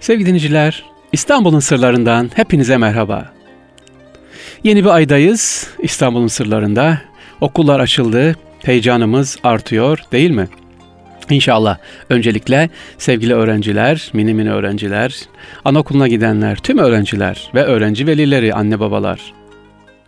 Sevgili 0.00 0.26
dinleyiciler, 0.26 0.84
İstanbul'un 1.12 1.60
sırlarından 1.60 2.30
hepinize 2.34 2.76
merhaba. 2.76 3.32
Yeni 4.64 4.84
bir 4.84 4.88
aydayız 4.88 5.68
İstanbul'un 5.78 6.26
sırlarında. 6.26 6.98
Okullar 7.40 7.80
açıldı, 7.80 8.36
heyecanımız 8.62 9.38
artıyor 9.44 9.98
değil 10.12 10.30
mi? 10.30 10.48
İnşallah 11.30 11.78
öncelikle 12.08 12.70
sevgili 12.98 13.34
öğrenciler, 13.34 14.10
mini 14.12 14.34
mini 14.34 14.52
öğrenciler, 14.52 15.20
anaokuluna 15.64 16.08
gidenler, 16.08 16.56
tüm 16.56 16.78
öğrenciler 16.78 17.50
ve 17.54 17.62
öğrenci 17.62 18.06
velileri, 18.06 18.54
anne 18.54 18.80
babalar. 18.80 19.32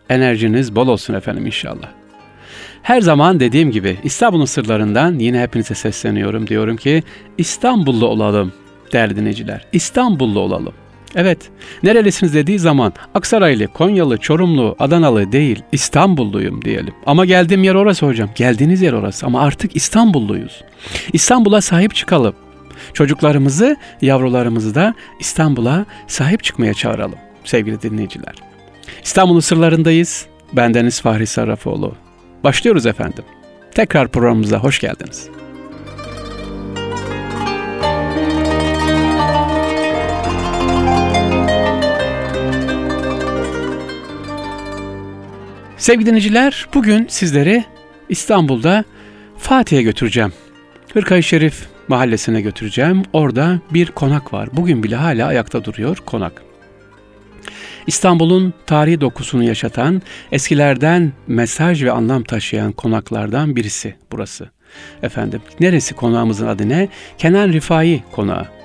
Enerjiniz 0.08 0.76
bol 0.76 0.88
olsun 0.88 1.14
efendim 1.14 1.46
inşallah. 1.46 1.88
Her 2.82 3.00
zaman 3.00 3.40
dediğim 3.40 3.70
gibi 3.70 3.98
İstanbul'un 4.04 4.44
sırlarından 4.44 5.18
yine 5.18 5.42
hepinize 5.42 5.74
sesleniyorum. 5.74 6.46
Diyorum 6.46 6.76
ki 6.76 7.02
İstanbullu 7.38 8.06
olalım 8.06 8.52
değerli 8.92 9.16
dinleyiciler. 9.16 9.66
İstanbullu 9.72 10.40
olalım. 10.40 10.72
Evet, 11.14 11.38
nerelisiniz 11.82 12.34
dediği 12.34 12.58
zaman 12.58 12.92
Aksaraylı, 13.14 13.66
Konyalı, 13.66 14.18
Çorumlu, 14.18 14.76
Adanalı 14.78 15.32
değil, 15.32 15.62
İstanbulluyum 15.72 16.64
diyelim. 16.64 16.94
Ama 17.06 17.24
geldiğim 17.24 17.64
yer 17.64 17.74
orası 17.74 18.06
hocam. 18.06 18.28
Geldiğiniz 18.34 18.82
yer 18.82 18.92
orası 18.92 19.26
ama 19.26 19.40
artık 19.40 19.76
İstanbulluyuz. 19.76 20.64
İstanbul'a 21.12 21.60
sahip 21.60 21.94
çıkalım. 21.94 22.34
Çocuklarımızı, 22.94 23.76
yavrularımızı 24.02 24.74
da 24.74 24.94
İstanbul'a 25.20 25.86
sahip 26.06 26.44
çıkmaya 26.44 26.74
çağıralım 26.74 27.18
sevgili 27.44 27.82
dinleyiciler. 27.82 28.34
İstanbul'un 29.04 29.40
sırlarındayız. 29.40 30.26
Bendeniz 30.52 31.00
Fahri 31.00 31.26
Sarrafoğlu. 31.26 31.94
Başlıyoruz 32.44 32.86
efendim. 32.86 33.24
Tekrar 33.74 34.08
programımıza 34.08 34.58
hoş 34.58 34.80
geldiniz. 34.80 35.28
Sevgili 45.82 46.06
dinleyiciler, 46.06 46.68
bugün 46.74 47.06
sizleri 47.08 47.64
İstanbul'da 48.08 48.84
Fatih'e 49.38 49.82
götüreceğim. 49.82 50.32
Hırkayı 50.92 51.22
Şerif 51.22 51.66
mahallesine 51.88 52.40
götüreceğim. 52.40 53.02
Orada 53.12 53.60
bir 53.70 53.86
konak 53.86 54.32
var. 54.32 54.48
Bugün 54.52 54.82
bile 54.82 54.96
hala 54.96 55.26
ayakta 55.26 55.64
duruyor 55.64 55.96
konak. 55.96 56.42
İstanbul'un 57.86 58.54
tarihi 58.66 59.00
dokusunu 59.00 59.44
yaşatan, 59.44 60.02
eskilerden 60.32 61.12
mesaj 61.26 61.84
ve 61.84 61.92
anlam 61.92 62.22
taşıyan 62.22 62.72
konaklardan 62.72 63.56
birisi 63.56 63.94
burası. 64.12 64.50
Efendim, 65.02 65.40
neresi 65.60 65.94
konağımızın 65.94 66.46
adı 66.46 66.68
ne? 66.68 66.88
Kenan 67.18 67.48
Rifai 67.52 68.02
Konağı. 68.12 68.61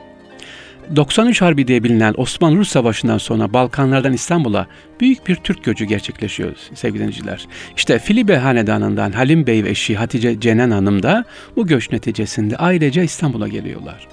93 0.96 1.42
Harbi 1.42 1.68
diye 1.68 1.84
bilinen 1.84 2.14
Osmanlı-Rus 2.18 2.70
Savaşı'ndan 2.70 3.18
sonra 3.18 3.54
Balkanlardan 3.54 4.14
İstanbul'a 4.14 4.68
büyük 5.00 5.28
bir 5.28 5.36
Türk 5.36 5.64
göçü 5.64 5.86
gerçekleşiyor 5.86 6.56
sevgili 6.74 7.00
dinleyiciler. 7.00 7.48
İşte 7.78 8.00
Filibe 8.00 8.38
Hanedanı'ndan 8.38 9.12
Halim 9.12 9.48
Bey 9.48 9.64
ve 9.64 9.70
eşi 9.70 9.96
Hatice 9.96 10.40
Cenen 10.40 10.72
Hanım 10.72 11.04
da 11.04 11.26
bu 11.56 11.68
göç 11.68 11.92
neticesinde 11.92 12.58
ailece 12.58 13.04
İstanbul'a 13.04 13.48
geliyorlar. 13.48 14.08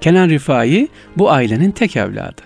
Kenan 0.00 0.28
Rifai 0.28 0.88
bu 1.16 1.30
ailenin 1.30 1.70
tek 1.70 1.96
evladı. 1.96 2.42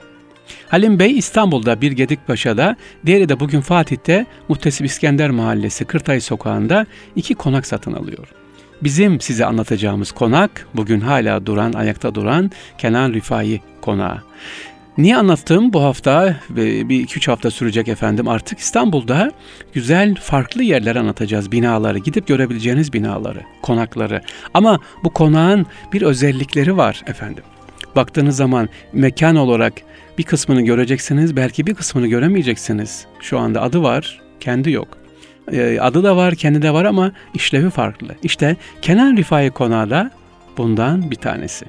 Halim 0.68 0.98
Bey 0.98 1.18
İstanbul'da 1.18 1.80
bir 1.80 1.92
Gedikpaşa'da, 1.92 2.76
diğeri 3.06 3.28
de 3.28 3.40
bugün 3.40 3.60
Fatih'te 3.60 4.26
Muhtesip 4.48 4.86
İskender 4.86 5.30
Mahallesi 5.30 5.84
Kırtay 5.84 6.20
Sokağı'nda 6.20 6.86
iki 7.16 7.34
konak 7.34 7.66
satın 7.66 7.92
alıyor. 7.92 8.41
Bizim 8.82 9.20
size 9.20 9.46
anlatacağımız 9.46 10.12
konak 10.12 10.68
bugün 10.74 11.00
hala 11.00 11.46
duran, 11.46 11.72
ayakta 11.72 12.14
duran 12.14 12.50
Kenan 12.78 13.12
Rifai 13.12 13.60
konağı. 13.80 14.22
Niye 14.98 15.16
anlattım 15.16 15.72
bu 15.72 15.82
hafta? 15.82 16.36
Bir 16.48 17.00
iki 17.00 17.16
üç 17.16 17.28
hafta 17.28 17.50
sürecek 17.50 17.88
efendim. 17.88 18.28
Artık 18.28 18.58
İstanbul'da 18.58 19.32
güzel 19.72 20.14
farklı 20.14 20.62
yerler 20.62 20.96
anlatacağız. 20.96 21.52
Binaları 21.52 21.98
gidip 21.98 22.26
görebileceğiniz 22.26 22.92
binaları 22.92 23.40
konakları. 23.62 24.20
Ama 24.54 24.78
bu 25.04 25.10
konağın 25.10 25.66
bir 25.92 26.02
özellikleri 26.02 26.76
var 26.76 27.02
efendim. 27.06 27.44
Baktığınız 27.96 28.36
zaman 28.36 28.68
mekan 28.92 29.36
olarak 29.36 29.72
bir 30.18 30.22
kısmını 30.22 30.62
göreceksiniz 30.62 31.36
belki 31.36 31.66
bir 31.66 31.74
kısmını 31.74 32.06
göremeyeceksiniz. 32.06 33.06
Şu 33.20 33.38
anda 33.38 33.62
adı 33.62 33.82
var 33.82 34.20
kendi 34.40 34.70
yok 34.70 35.01
adı 35.80 36.02
da 36.02 36.16
var, 36.16 36.34
kendi 36.34 36.62
de 36.62 36.72
var 36.72 36.84
ama 36.84 37.12
işlevi 37.34 37.70
farklı. 37.70 38.08
İşte 38.22 38.56
Kenan 38.82 39.16
Rifai 39.16 39.50
Konağı 39.50 39.90
da 39.90 40.10
bundan 40.56 41.10
bir 41.10 41.16
tanesi. 41.16 41.66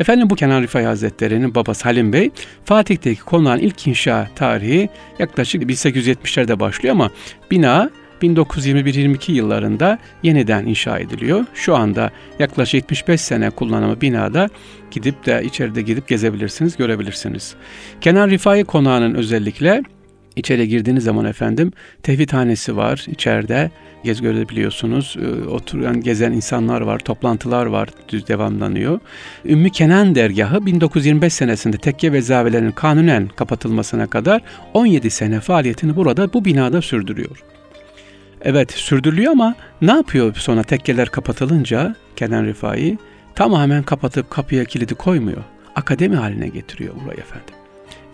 Efendim 0.00 0.30
bu 0.30 0.34
Kenan 0.36 0.62
Rifai 0.62 0.84
Hazretleri'nin 0.84 1.54
babası 1.54 1.84
Halim 1.84 2.12
Bey, 2.12 2.30
Fatih'teki 2.64 3.20
konağın 3.20 3.58
ilk 3.58 3.86
inşa 3.86 4.28
tarihi 4.36 4.88
yaklaşık 5.18 5.62
1870'lerde 5.62 6.60
başlıyor 6.60 6.94
ama 6.94 7.10
bina 7.50 7.90
1921-22 8.22 9.32
yıllarında 9.32 9.98
yeniden 10.22 10.66
inşa 10.66 10.98
ediliyor. 10.98 11.44
Şu 11.54 11.76
anda 11.76 12.10
yaklaşık 12.38 12.74
75 12.74 13.20
sene 13.20 13.50
kullanımı 13.50 14.00
binada 14.00 14.48
gidip 14.90 15.26
de 15.26 15.42
içeride 15.44 15.82
gidip 15.82 16.08
gezebilirsiniz, 16.08 16.76
görebilirsiniz. 16.76 17.54
Kenan 18.00 18.30
Rifai 18.30 18.64
Konağı'nın 18.64 19.14
özellikle 19.14 19.82
İçeri 20.36 20.68
girdiğiniz 20.68 21.04
zaman 21.04 21.24
efendim 21.24 21.72
tevhidhanesi 22.02 22.76
var 22.76 23.06
içeride 23.08 23.70
gez 24.04 24.20
görebiliyorsunuz. 24.20 25.16
Ee, 25.20 25.48
oturan 25.48 26.00
gezen 26.00 26.32
insanlar 26.32 26.80
var, 26.80 26.98
toplantılar 26.98 27.66
var, 27.66 27.88
düz 28.08 28.28
devamlanıyor. 28.28 29.00
Ümmü 29.44 29.70
Kenan 29.70 30.14
dergahı 30.14 30.66
1925 30.66 31.32
senesinde 31.32 31.76
tekke 31.76 32.12
ve 32.12 32.20
zavelerin 32.20 32.70
kanunen 32.70 33.28
kapatılmasına 33.28 34.06
kadar 34.06 34.42
17 34.74 35.10
sene 35.10 35.40
faaliyetini 35.40 35.96
burada 35.96 36.32
bu 36.32 36.44
binada 36.44 36.82
sürdürüyor. 36.82 37.44
Evet 38.42 38.72
sürdürülüyor 38.72 39.32
ama 39.32 39.54
ne 39.82 39.92
yapıyor 39.92 40.34
sonra 40.34 40.62
tekkeler 40.62 41.08
kapatılınca 41.08 41.94
Kenan 42.16 42.44
Rifai 42.44 42.98
tamamen 43.34 43.82
kapatıp 43.82 44.30
kapıya 44.30 44.64
kilidi 44.64 44.94
koymuyor. 44.94 45.42
Akademi 45.76 46.16
haline 46.16 46.48
getiriyor 46.48 46.94
burayı 47.04 47.18
efendim 47.18 47.53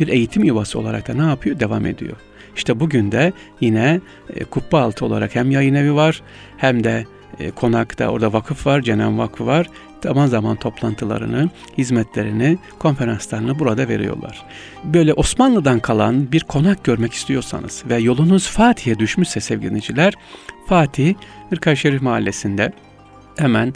bir 0.01 0.09
eğitim 0.09 0.45
yuvası 0.45 0.79
olarak 0.79 1.09
da 1.09 1.15
ne 1.15 1.29
yapıyor? 1.29 1.61
Devam 1.61 1.87
ediyor. 1.87 2.17
İşte 2.57 2.81
bugün 2.81 3.13
de 3.13 3.33
yine 3.61 4.01
e, 4.35 4.45
kubbe 4.45 4.77
altı 4.77 5.05
olarak 5.05 5.35
hem 5.35 5.51
yayın 5.51 5.75
evi 5.75 5.95
var 5.95 6.23
hem 6.57 6.85
de 6.85 7.05
e, 7.39 7.51
konakta 7.51 8.09
orada 8.09 8.33
vakıf 8.33 8.67
var, 8.67 8.83
Cenan 8.83 9.19
Vakfı 9.19 9.47
var. 9.47 9.67
Zaman 10.03 10.27
zaman 10.27 10.57
toplantılarını, 10.57 11.51
hizmetlerini, 11.79 12.59
konferanslarını 12.79 13.59
burada 13.59 13.89
veriyorlar. 13.89 14.43
Böyle 14.85 15.15
Osmanlı'dan 15.15 15.81
kalan 15.81 16.33
bir 16.33 16.41
konak 16.41 16.85
görmek 16.85 17.13
istiyorsanız 17.13 17.85
ve 17.91 17.97
yolunuz 17.97 18.49
Fatih'e 18.49 18.99
düşmüşse 18.99 19.41
sevgili 19.41 19.69
dinleyiciler, 19.69 20.15
Fatih, 20.67 21.15
Irkay 21.53 21.99
Mahallesi'nde 22.01 22.73
hemen 23.39 23.75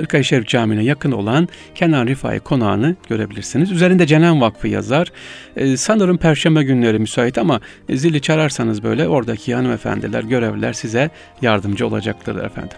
Irkay 0.00 0.24
Şerif 0.24 0.48
Camii'ne 0.48 0.84
yakın 0.84 1.12
olan 1.12 1.48
Kenan 1.74 2.06
Rifai 2.06 2.40
konağını 2.40 2.96
görebilirsiniz. 3.08 3.72
Üzerinde 3.72 4.06
Cenan 4.06 4.40
Vakfı 4.40 4.68
yazar. 4.68 5.12
Ee, 5.56 5.76
sanırım 5.76 6.18
perşembe 6.18 6.62
günleri 6.62 6.98
müsait 6.98 7.38
ama 7.38 7.60
zili 7.90 8.20
çararsanız 8.20 8.82
böyle 8.82 9.08
oradaki 9.08 9.54
hanımefendiler, 9.54 10.22
görevliler 10.22 10.72
size 10.72 11.10
yardımcı 11.42 11.86
olacaktırdır 11.86 12.44
efendim. 12.44 12.76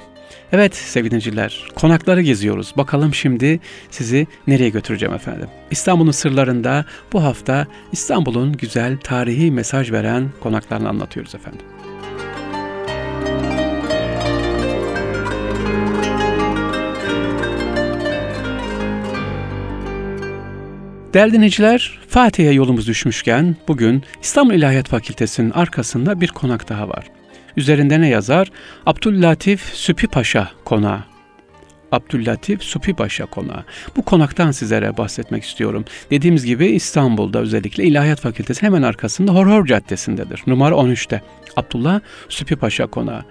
Evet 0.52 0.74
sevgili 0.74 1.48
konakları 1.74 2.22
geziyoruz. 2.22 2.72
Bakalım 2.76 3.14
şimdi 3.14 3.60
sizi 3.90 4.26
nereye 4.46 4.68
götüreceğim 4.68 5.14
efendim. 5.14 5.48
İstanbul'un 5.70 6.10
sırlarında 6.10 6.84
bu 7.12 7.24
hafta 7.24 7.66
İstanbul'un 7.92 8.52
güzel 8.52 8.96
tarihi 8.96 9.50
mesaj 9.50 9.92
veren 9.92 10.30
konaklarını 10.40 10.88
anlatıyoruz 10.88 11.34
efendim. 11.34 11.71
Değerli 21.14 21.32
dinleyiciler, 21.32 21.98
Fatih'e 22.08 22.50
yolumuz 22.50 22.88
düşmüşken 22.88 23.56
bugün 23.68 24.02
İstanbul 24.22 24.54
İlahiyat 24.54 24.88
Fakültesi'nin 24.88 25.50
arkasında 25.50 26.20
bir 26.20 26.28
konak 26.28 26.68
daha 26.68 26.88
var. 26.88 27.06
Üzerinde 27.56 28.00
ne 28.00 28.08
yazar? 28.08 28.50
Abdüllatif 28.86 29.60
Süpi 29.60 30.06
Paşa 30.06 30.50
Konağı. 30.64 31.04
Abdüllatif 31.92 32.62
Süpi 32.62 32.94
Paşa 32.94 33.26
Konağı. 33.26 33.64
Bu 33.96 34.02
konaktan 34.02 34.50
sizlere 34.50 34.96
bahsetmek 34.96 35.44
istiyorum. 35.44 35.84
Dediğimiz 36.10 36.44
gibi 36.44 36.66
İstanbul'da 36.66 37.38
özellikle 37.38 37.84
İlahiyat 37.84 38.20
Fakültesi 38.20 38.62
hemen 38.62 38.82
arkasında 38.82 39.34
Horhor 39.34 39.66
Caddesi'ndedir. 39.66 40.42
Numara 40.46 40.74
13'te. 40.74 41.22
Abdullah 41.56 42.00
Süpi 42.28 42.56
Paşa 42.56 42.86
Konağı. 42.86 43.24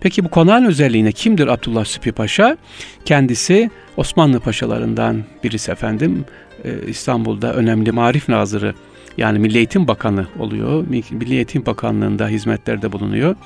Peki 0.00 0.24
bu 0.24 0.28
konağın 0.28 0.64
özelliğine 0.64 1.12
kimdir 1.12 1.46
Abdullah 1.46 1.84
Süpi 1.84 2.12
Paşa? 2.12 2.56
Kendisi 3.04 3.70
Osmanlı 3.96 4.40
paşalarından 4.40 5.24
birisi 5.44 5.70
efendim. 5.70 6.24
e, 6.64 6.70
İstanbul'da 6.86 7.54
önemli 7.54 7.92
marif 7.92 8.28
nazırı 8.28 8.74
yani 9.16 9.38
Milli 9.38 9.56
Eğitim 9.58 9.88
Bakanı 9.88 10.26
oluyor. 10.38 10.84
Milli 10.88 11.34
Eğitim 11.34 11.66
Bakanlığı'nda 11.66 12.28
hizmetlerde 12.28 12.92
bulunuyor. 12.92 13.36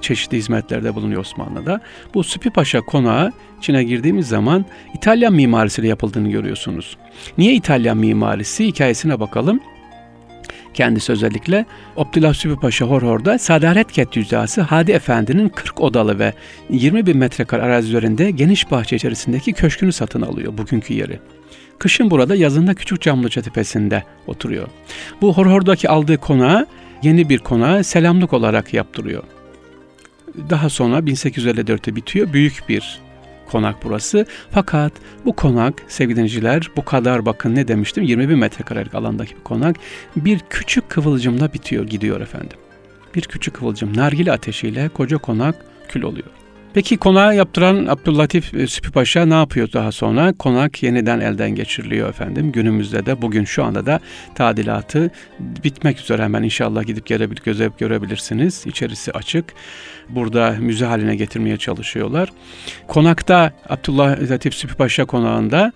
Çeşitli 0.00 0.36
hizmetlerde 0.38 0.94
bulunuyor 0.94 1.20
Osmanlı'da. 1.20 1.80
Bu 2.14 2.24
Süpi 2.24 2.50
Paşa 2.50 2.80
konağı 2.80 3.32
içine 3.58 3.84
girdiğimiz 3.84 4.28
zaman 4.28 4.64
İtalyan 4.94 5.32
mimarisiyle 5.32 5.88
yapıldığını 5.88 6.30
görüyorsunuz. 6.30 6.96
Niye 7.38 7.54
İtalyan 7.54 7.96
mimarisi? 7.96 8.66
Hikayesine 8.66 9.20
bakalım. 9.20 9.60
Kendisi 10.80 11.12
özellikle 11.12 11.66
Abdullah 11.96 12.34
Sübü 12.34 12.56
Paşa 12.56 12.86
Horhor'da 12.86 13.38
Sadaret 13.38 13.92
Kettüzası 13.92 14.60
Hadi 14.60 14.92
Efendi'nin 14.92 15.48
40 15.48 15.80
odalı 15.80 16.18
ve 16.18 16.34
20 16.70 17.06
bin 17.06 17.18
metrekare 17.18 17.62
arazi 17.62 17.88
üzerinde 17.88 18.30
geniş 18.30 18.70
bahçe 18.70 18.96
içerisindeki 18.96 19.52
köşkünü 19.52 19.92
satın 19.92 20.22
alıyor 20.22 20.58
bugünkü 20.58 20.94
yeri. 20.94 21.20
Kışın 21.78 22.10
burada 22.10 22.34
yazında 22.34 22.74
Küçük 22.74 23.00
Camlıca 23.00 23.42
Tepesi'nde 23.42 24.04
oturuyor. 24.26 24.68
Bu 25.20 25.34
Horhor'daki 25.34 25.88
aldığı 25.88 26.16
konağı 26.16 26.66
yeni 27.02 27.28
bir 27.28 27.38
konağı 27.38 27.84
selamlık 27.84 28.32
olarak 28.32 28.74
yaptırıyor. 28.74 29.22
Daha 30.50 30.68
sonra 30.68 30.98
1854'te 30.98 31.96
bitiyor. 31.96 32.32
Büyük 32.32 32.68
bir 32.68 33.00
konak 33.50 33.76
burası. 33.84 34.26
Fakat 34.50 34.92
bu 35.24 35.32
konak 35.36 35.74
sevgili 35.88 36.16
dinleyiciler 36.16 36.70
bu 36.76 36.84
kadar 36.84 37.26
bakın 37.26 37.54
ne 37.54 37.68
demiştim 37.68 38.04
20 38.04 38.28
bin 38.28 38.38
metrekarelik 38.38 38.94
alandaki 38.94 39.36
bir 39.36 39.40
konak 39.44 39.76
bir 40.16 40.40
küçük 40.50 40.90
kıvılcımla 40.90 41.52
bitiyor 41.52 41.86
gidiyor 41.86 42.20
efendim. 42.20 42.58
Bir 43.14 43.22
küçük 43.22 43.54
kıvılcım 43.54 43.96
nargile 43.96 44.32
ateşiyle 44.32 44.88
koca 44.88 45.18
konak 45.18 45.54
kül 45.88 46.02
oluyor. 46.02 46.39
Peki 46.74 46.96
konağı 46.96 47.36
yaptıran 47.36 47.86
Abdüllatif 47.86 48.54
e, 48.54 48.66
Süpü 48.66 48.90
Paşa 48.92 49.26
ne 49.26 49.34
yapıyor 49.34 49.72
daha 49.72 49.92
sonra? 49.92 50.32
Konak 50.32 50.82
yeniden 50.82 51.20
elden 51.20 51.50
geçiriliyor 51.50 52.08
efendim. 52.08 52.52
Günümüzde 52.52 53.06
de 53.06 53.22
bugün 53.22 53.44
şu 53.44 53.64
anda 53.64 53.86
da 53.86 54.00
tadilatı 54.34 55.10
bitmek 55.64 56.00
üzere 56.00 56.22
hemen 56.22 56.42
inşallah 56.42 56.86
gidip 56.86 57.06
gelebilir, 57.06 57.42
göze 57.44 57.70
görebilirsiniz. 57.78 58.66
İçerisi 58.66 59.12
açık. 59.12 59.44
Burada 60.08 60.56
müze 60.60 60.86
haline 60.86 61.16
getirmeye 61.16 61.56
çalışıyorlar. 61.56 62.28
Konakta 62.88 63.52
Abdullah 63.68 64.30
Latif 64.30 64.54
Süpü 64.54 64.74
Paşa 64.74 65.04
konağında 65.04 65.72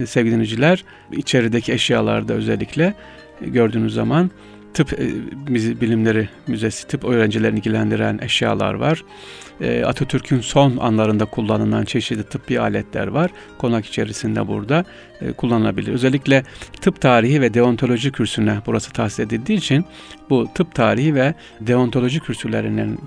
e, 0.00 0.06
sevgili 0.06 0.32
dinleyiciler 0.32 0.84
içerideki 1.12 1.72
eşyalarda 1.72 2.32
özellikle 2.32 2.94
gördüğünüz 3.40 3.94
zaman 3.94 4.30
tıp 4.74 4.92
e, 4.92 5.08
bilimleri 5.80 6.28
müzesi, 6.46 6.86
tıp 6.86 7.04
öğrencilerini 7.04 7.58
ilgilendiren 7.58 8.18
eşyalar 8.22 8.74
var. 8.74 9.04
E, 9.60 9.84
Atatürk'ün 9.84 10.40
son 10.40 10.76
anlarında 10.76 11.24
kullanılan 11.24 11.84
çeşitli 11.84 12.22
tıbbi 12.22 12.60
aletler 12.60 13.06
var. 13.06 13.30
Konak 13.58 13.86
içerisinde 13.86 14.48
burada 14.48 14.84
e, 15.20 15.32
kullanılabilir. 15.32 15.92
Özellikle 15.92 16.42
tıp 16.80 17.00
tarihi 17.00 17.40
ve 17.40 17.54
deontoloji 17.54 18.12
kürsüne 18.12 18.58
burası 18.66 18.92
tahsis 18.92 19.20
edildiği 19.20 19.58
için 19.58 19.84
bu 20.30 20.48
tıp 20.54 20.74
tarihi 20.74 21.14
ve 21.14 21.34
deontoloji 21.60 22.20
kürsülerinin 22.20 23.00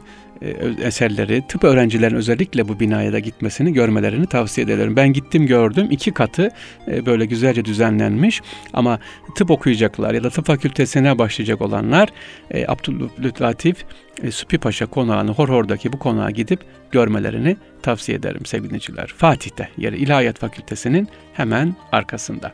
eserleri, 0.83 1.43
tıp 1.47 1.63
öğrencilerin 1.63 2.15
özellikle 2.15 2.67
bu 2.67 2.79
binaya 2.79 3.13
da 3.13 3.19
gitmesini, 3.19 3.73
görmelerini 3.73 4.27
tavsiye 4.27 4.65
ederim. 4.65 4.95
Ben 4.95 5.13
gittim 5.13 5.47
gördüm. 5.47 5.87
iki 5.91 6.11
katı 6.11 6.49
e, 6.87 7.05
böyle 7.05 7.25
güzelce 7.25 7.65
düzenlenmiş 7.65 8.41
ama 8.73 8.99
tıp 9.35 9.51
okuyacaklar 9.51 10.13
ya 10.13 10.23
da 10.23 10.29
tıp 10.29 10.45
fakültesine 10.45 11.17
başlayacak 11.17 11.61
olanlar 11.61 12.09
e, 12.51 12.67
Abdülatif 12.67 13.85
e, 14.23 14.31
Süpi 14.31 14.57
Paşa 14.57 14.85
konağını, 14.85 15.31
Horhor'daki 15.31 15.93
bu 15.93 15.99
konağa 15.99 16.31
gidip 16.31 16.59
görmelerini 16.91 17.57
tavsiye 17.81 18.17
ederim 18.17 18.45
sevgili 18.45 18.69
dinleyiciler. 18.69 19.07
Fatih'te 19.17 19.69
yeri 19.77 19.97
İlahiyat 19.97 20.39
Fakültesinin 20.39 21.07
hemen 21.33 21.75
arkasında. 21.91 22.51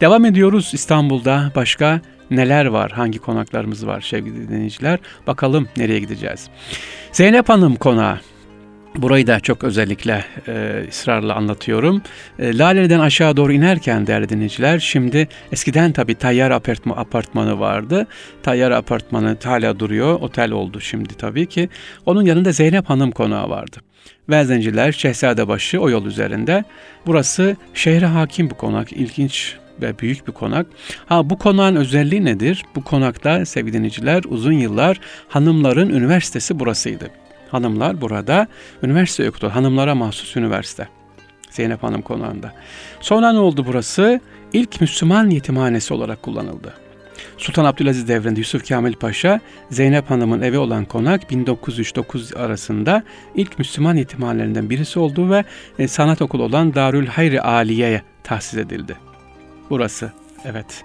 Devam 0.00 0.24
ediyoruz 0.24 0.70
İstanbul'da 0.74 1.52
başka 1.54 2.00
neler 2.30 2.66
var, 2.66 2.90
hangi 2.92 3.18
konaklarımız 3.18 3.86
var 3.86 4.00
sevgili 4.00 4.48
dinleyiciler. 4.48 4.98
Bakalım 5.26 5.68
nereye 5.76 6.00
gideceğiz. 6.00 6.48
Zeynep 7.12 7.48
Hanım 7.48 7.76
konağı. 7.76 8.20
Burayı 8.96 9.26
da 9.26 9.40
çok 9.40 9.64
özellikle 9.64 10.24
e, 10.48 10.84
ısrarla 10.88 11.34
anlatıyorum. 11.34 12.02
E, 12.38 12.58
Lale'den 12.58 13.00
aşağı 13.00 13.36
doğru 13.36 13.52
inerken 13.52 14.06
değerli 14.06 14.28
dinleyiciler, 14.28 14.78
şimdi 14.78 15.28
eskiden 15.52 15.92
tabi 15.92 16.14
Tayyar 16.14 16.50
apartma, 16.50 16.96
apartmanı 16.96 17.60
vardı. 17.60 18.06
Tayyar 18.42 18.70
apartmanı 18.70 19.36
hala 19.44 19.78
duruyor, 19.78 20.20
otel 20.20 20.50
oldu 20.50 20.80
şimdi 20.80 21.14
tabii 21.14 21.46
ki. 21.46 21.68
Onun 22.06 22.22
yanında 22.22 22.52
Zeynep 22.52 22.90
Hanım 22.90 23.10
konağı 23.10 23.50
vardı. 23.50 23.76
Vezenciler, 24.28 24.92
Şehzadebaşı 24.92 25.80
o 25.80 25.90
yol 25.90 26.06
üzerinde. 26.06 26.64
Burası 27.06 27.56
şehre 27.74 28.06
hakim 28.06 28.50
bir 28.50 28.54
konak, 28.54 28.92
ilginç 28.92 29.56
ve 29.82 29.98
büyük 29.98 30.26
bir 30.28 30.32
konak. 30.32 30.66
Ha 31.06 31.30
bu 31.30 31.38
konağın 31.38 31.76
özelliği 31.76 32.24
nedir? 32.24 32.64
Bu 32.74 32.84
konakta 32.84 33.46
sevgili 33.46 33.72
dinleyiciler 33.72 34.22
uzun 34.28 34.52
yıllar 34.52 35.00
hanımların 35.28 35.88
üniversitesi 35.88 36.60
burasıydı. 36.60 37.10
Hanımlar 37.50 38.00
burada 38.00 38.46
üniversite 38.82 39.28
okudu. 39.28 39.48
Hanımlara 39.48 39.94
mahsus 39.94 40.36
üniversite. 40.36 40.88
Zeynep 41.50 41.82
Hanım 41.82 42.02
konağında. 42.02 42.52
Sonra 43.00 43.32
ne 43.32 43.38
oldu 43.38 43.64
burası? 43.68 44.20
İlk 44.52 44.80
Müslüman 44.80 45.30
yetimhanesi 45.30 45.94
olarak 45.94 46.22
kullanıldı. 46.22 46.74
Sultan 47.38 47.64
Abdülaziz 47.64 48.08
devrinde 48.08 48.40
Yusuf 48.40 48.68
Kamil 48.68 48.94
Paşa, 48.94 49.40
Zeynep 49.70 50.10
Hanım'ın 50.10 50.42
evi 50.42 50.58
olan 50.58 50.84
konak 50.84 51.22
1903-9 51.32 52.38
arasında 52.38 53.02
ilk 53.34 53.58
Müslüman 53.58 53.96
yetimhanelerinden 53.96 54.70
birisi 54.70 54.98
oldu 54.98 55.30
ve 55.30 55.44
e, 55.78 55.88
sanat 55.88 56.22
okulu 56.22 56.42
olan 56.42 56.74
Darül 56.74 57.06
Hayri 57.06 57.42
Aliye'ye 57.42 58.02
tahsis 58.24 58.58
edildi. 58.58 58.96
Burası, 59.70 60.12
evet. 60.44 60.84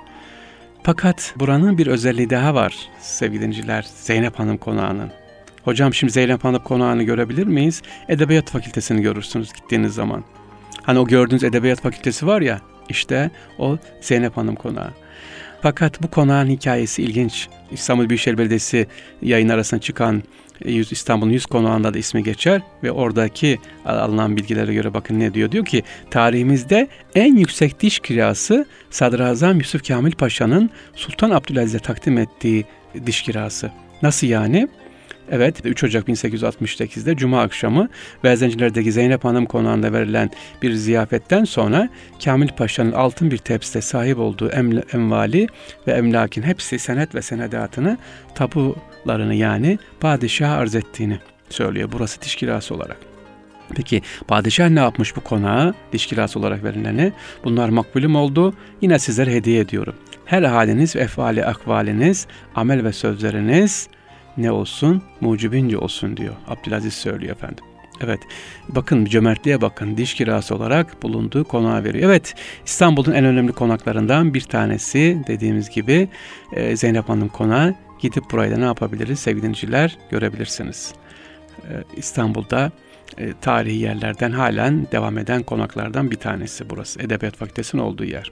Fakat 0.83 1.33
buranın 1.35 1.77
bir 1.77 1.87
özelliği 1.87 2.29
daha 2.29 2.55
var 2.55 2.75
sevgili 3.01 3.41
dinleyiciler, 3.41 3.85
Zeynep 3.95 4.39
Hanım 4.39 4.57
konağının. 4.57 5.11
Hocam 5.63 5.93
şimdi 5.93 6.13
Zeynep 6.13 6.43
Hanım 6.43 6.63
konağını 6.63 7.03
görebilir 7.03 7.47
miyiz? 7.47 7.81
Edebiyat 8.09 8.49
Fakültesini 8.49 9.01
görürsünüz 9.01 9.53
gittiğiniz 9.53 9.93
zaman. 9.93 10.23
Hani 10.81 10.99
o 10.99 11.07
gördüğünüz 11.07 11.43
Edebiyat 11.43 11.81
Fakültesi 11.81 12.27
var 12.27 12.41
ya, 12.41 12.61
işte 12.89 13.31
o 13.59 13.77
Zeynep 14.01 14.37
Hanım 14.37 14.55
konağı. 14.55 14.91
Fakat 15.61 16.03
bu 16.03 16.07
konağın 16.07 16.49
hikayesi 16.49 17.03
ilginç. 17.03 17.47
İstanbul 17.71 18.09
Büyükşehir 18.09 18.37
Belediyesi 18.37 18.87
yayın 19.21 19.49
arasında 19.49 19.81
çıkan 19.81 20.23
İstanbul'un 20.65 21.31
100 21.31 21.45
konağında 21.45 21.93
da 21.93 21.97
ismi 21.97 22.23
geçer 22.23 22.61
ve 22.83 22.91
oradaki 22.91 23.59
alınan 23.85 24.37
bilgilere 24.37 24.73
göre 24.73 24.93
bakın 24.93 25.19
ne 25.19 25.33
diyor. 25.33 25.51
Diyor 25.51 25.65
ki 25.65 25.83
tarihimizde 26.11 26.87
en 27.15 27.35
yüksek 27.35 27.79
diş 27.79 27.99
kirası 27.99 28.65
Sadrazam 28.89 29.57
Yusuf 29.57 29.87
Kamil 29.87 30.11
Paşa'nın 30.11 30.69
Sultan 30.95 31.29
Abdülaziz'e 31.29 31.79
takdim 31.79 32.17
ettiği 32.17 32.65
diş 33.05 33.21
kirası. 33.21 33.71
Nasıl 34.01 34.27
yani? 34.27 34.67
Evet 35.31 35.65
3 35.65 35.83
Ocak 35.83 36.07
1868'de 36.07 37.15
Cuma 37.15 37.41
akşamı 37.41 37.89
Bezenciler'deki 38.23 38.91
Zeynep 38.91 39.23
Hanım 39.23 39.45
konağında 39.45 39.93
verilen 39.93 40.29
bir 40.61 40.73
ziyafetten 40.73 41.43
sonra 41.43 41.89
Kamil 42.23 42.49
Paşa'nın 42.49 42.91
altın 42.91 43.31
bir 43.31 43.37
tepside 43.37 43.81
sahip 43.81 44.19
olduğu 44.19 44.49
emvali 44.93 45.47
ve 45.87 45.91
emlakin 45.91 46.41
hepsi 46.41 46.79
senet 46.79 47.15
ve 47.15 47.21
senedatını 47.21 47.97
tapularını 48.35 49.33
yani 49.35 49.79
padişaha 49.99 50.55
arz 50.55 50.75
ettiğini 50.75 51.19
söylüyor. 51.49 51.89
Burası 51.91 52.21
diş 52.21 52.35
kirası 52.35 52.75
olarak. 52.75 52.97
Peki 53.75 54.01
padişah 54.27 54.69
ne 54.69 54.79
yapmış 54.79 55.15
bu 55.15 55.21
konağa 55.21 55.73
diş 55.93 56.05
kirası 56.07 56.39
olarak 56.39 56.63
verileni? 56.63 57.13
Bunlar 57.43 57.69
makbulüm 57.69 58.15
oldu. 58.15 58.53
Yine 58.81 58.99
sizlere 58.99 59.33
hediye 59.33 59.59
ediyorum. 59.59 59.95
Her 60.25 60.43
haliniz 60.43 60.95
ve 60.95 60.99
efali 60.99 61.45
akvaliniz, 61.45 62.27
amel 62.55 62.83
ve 62.83 62.93
sözleriniz 62.93 63.89
ne 64.37 64.51
olsun? 64.51 65.01
Mucibince 65.21 65.77
olsun 65.77 66.17
diyor. 66.17 66.33
Abdülaziz 66.47 66.93
söylüyor 66.93 67.35
efendim. 67.35 67.65
Evet 68.01 68.19
bakın 68.69 69.05
cömertliğe 69.05 69.61
bakın 69.61 69.97
diş 69.97 70.13
kirası 70.13 70.55
olarak 70.55 71.03
bulunduğu 71.03 71.43
konağa 71.43 71.83
veriyor. 71.83 72.05
Evet 72.05 72.35
İstanbul'un 72.65 73.11
en 73.11 73.25
önemli 73.25 73.51
konaklarından 73.51 74.33
bir 74.33 74.41
tanesi 74.41 75.21
dediğimiz 75.27 75.69
gibi 75.69 76.09
e, 76.53 76.75
Zeynep 76.75 77.09
Hanım 77.09 77.29
konağı. 77.29 77.75
Gidip 78.01 78.31
burayı 78.31 78.51
da 78.51 78.57
ne 78.57 78.63
yapabiliriz 78.63 79.19
sevgili 79.19 79.41
dinleyiciler 79.43 79.97
görebilirsiniz. 80.11 80.93
E, 81.69 81.71
İstanbul'da 81.97 82.71
e, 83.17 83.33
tarihi 83.41 83.77
yerlerden 83.77 84.31
halen 84.31 84.87
devam 84.91 85.17
eden 85.17 85.43
konaklardan 85.43 86.11
bir 86.11 86.15
tanesi 86.15 86.69
burası. 86.69 87.01
Edebiyat 87.01 87.35
Fakültesi'nin 87.35 87.81
olduğu 87.81 88.05
yer. 88.05 88.31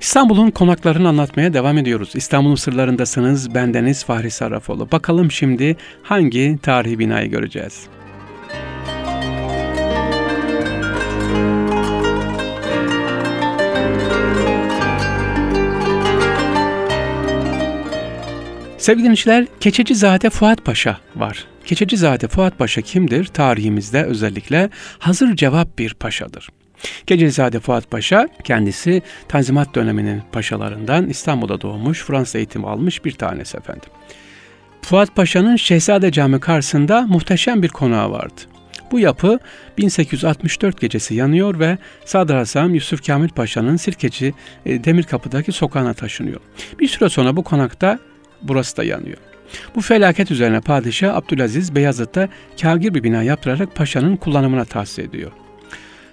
İstanbul'un 0.00 0.50
konaklarını 0.50 1.08
anlatmaya 1.08 1.54
devam 1.54 1.78
ediyoruz. 1.78 2.12
İstanbul'un 2.14 2.54
sırlarındasınız. 2.54 3.54
Bendeniz 3.54 4.04
Fahri 4.04 4.30
Sarrafoğlu. 4.30 4.90
Bakalım 4.92 5.30
şimdi 5.30 5.76
hangi 6.02 6.58
tarihi 6.62 6.98
binayı 6.98 7.30
göreceğiz? 7.30 7.88
Sevgili 18.78 19.02
dinleyiciler, 19.04 19.46
Keçecizade 19.60 20.30
Fuat 20.30 20.64
Paşa 20.64 20.98
var. 21.16 21.44
Keçecizade 21.64 22.28
Fuat 22.28 22.58
Paşa 22.58 22.80
kimdir? 22.80 23.24
Tarihimizde 23.24 24.04
özellikle 24.04 24.70
hazır 24.98 25.36
cevap 25.36 25.78
bir 25.78 25.94
paşadır. 25.94 26.48
Gecelizade 27.06 27.60
Fuat 27.60 27.90
Paşa 27.90 28.28
kendisi 28.44 29.02
Tanzimat 29.28 29.74
döneminin 29.74 30.22
paşalarından 30.32 31.08
İstanbul'da 31.08 31.60
doğmuş, 31.60 32.04
Fransa 32.04 32.38
eğitimi 32.38 32.66
almış 32.66 33.04
bir 33.04 33.12
tanesi 33.12 33.56
efendim. 33.56 33.90
Fuat 34.82 35.16
Paşa'nın 35.16 35.56
Şehzade 35.56 36.12
Cami 36.12 36.40
karşısında 36.40 37.00
muhteşem 37.00 37.62
bir 37.62 37.68
konağı 37.68 38.10
vardı. 38.10 38.40
Bu 38.90 38.98
yapı 38.98 39.38
1864 39.78 40.80
gecesi 40.80 41.14
yanıyor 41.14 41.58
ve 41.58 41.78
Sadrazam 42.04 42.74
Yusuf 42.74 43.06
Kamil 43.06 43.28
Paşa'nın 43.28 43.76
Sirkeci 43.76 44.34
e, 44.66 44.84
Demirkapı'daki 44.84 45.52
sokağına 45.52 45.94
taşınıyor. 45.94 46.40
Bir 46.80 46.88
süre 46.88 47.08
sonra 47.08 47.36
bu 47.36 47.44
konakta 47.44 47.98
burası 48.42 48.76
da 48.76 48.84
yanıyor. 48.84 49.18
Bu 49.74 49.80
felaket 49.80 50.30
üzerine 50.30 50.60
padişah 50.60 51.16
Abdülaziz 51.16 51.74
Beyazıt'ta 51.74 52.28
kagir 52.62 52.94
bir 52.94 53.02
bina 53.02 53.22
yaptırarak 53.22 53.74
paşanın 53.74 54.16
kullanımına 54.16 54.64
tahsis 54.64 54.98
ediyor. 54.98 55.32